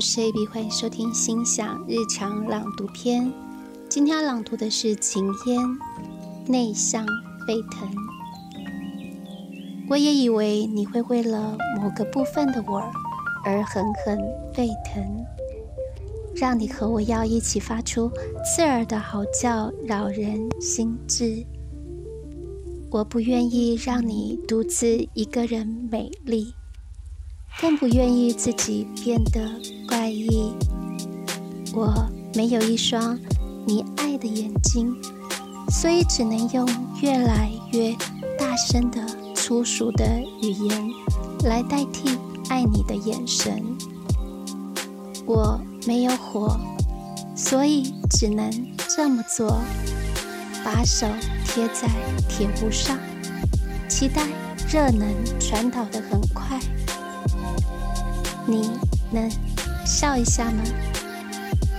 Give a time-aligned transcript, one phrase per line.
[0.00, 3.30] 我是 AB，欢迎收听心想日常朗读篇。
[3.86, 5.78] 今天要朗读的是秦烟，
[6.46, 7.04] 内向
[7.46, 7.86] 沸腾。
[9.90, 12.82] 我也以为你会为了某个部分的我
[13.44, 14.18] 而狠狠
[14.54, 15.04] 沸腾，
[16.34, 18.10] 让你和我要一起发出
[18.42, 21.44] 刺耳的嚎叫，扰人心智。
[22.90, 26.54] 我不愿意让你独自一个人美丽。
[27.58, 29.40] 更不愿意自己变得
[29.88, 30.52] 怪异。
[31.72, 31.94] 我
[32.34, 33.18] 没有一双
[33.66, 34.94] 你爱的眼睛，
[35.70, 36.68] 所以只能用
[37.00, 37.96] 越来越
[38.38, 39.00] 大声的
[39.34, 40.04] 粗俗的
[40.42, 40.90] 语言
[41.44, 42.18] 来代替
[42.48, 43.62] 爱你的眼神。
[45.26, 46.58] 我没有火，
[47.36, 48.50] 所以只能
[48.88, 49.60] 这么做：
[50.64, 51.06] 把手
[51.46, 51.88] 贴在
[52.28, 52.98] 铁壶上，
[53.88, 54.26] 期待
[54.68, 55.06] 热能
[55.38, 56.58] 传导的很快。
[58.50, 58.68] 你
[59.12, 59.30] 能
[59.86, 60.64] 笑一下吗？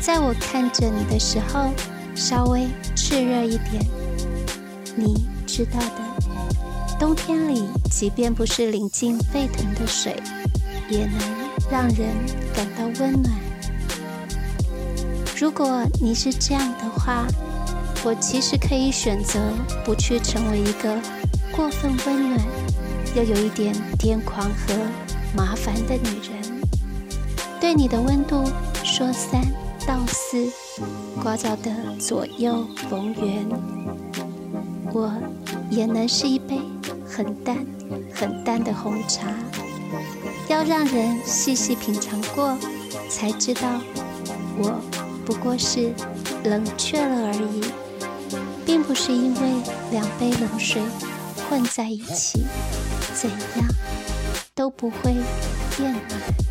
[0.00, 1.70] 在我看着你的时候，
[2.14, 2.66] 稍微
[2.96, 3.84] 炽热一点。
[4.96, 10.16] 你知道的，冬天里，即便不是临近沸腾的水，
[10.88, 11.18] 也能
[11.70, 12.08] 让人
[12.54, 13.30] 感到温暖。
[15.36, 17.26] 如果你是这样的话，
[18.04, 19.38] 我其实可以选择
[19.84, 20.96] 不去成为一个
[21.50, 22.40] 过分温暖
[23.14, 24.74] 又有一点癫狂和
[25.36, 26.53] 麻烦的女人。
[27.64, 28.44] 对你的温度
[28.84, 29.40] 说三
[29.86, 30.52] 道四，
[31.22, 33.48] 聒噪的左右逢源。
[34.92, 35.10] 我
[35.70, 36.60] 也能是一杯
[37.06, 37.56] 很淡
[38.12, 39.32] 很淡的红茶，
[40.46, 42.54] 要让人细细品尝过，
[43.08, 43.80] 才知道
[44.58, 44.78] 我
[45.24, 45.90] 不过是
[46.44, 47.62] 冷却了而已，
[48.66, 49.40] 并不是因为
[49.90, 50.82] 两杯冷水
[51.48, 52.44] 混在一起，
[53.14, 53.66] 怎样
[54.54, 55.14] 都不会
[55.78, 56.43] 变暖。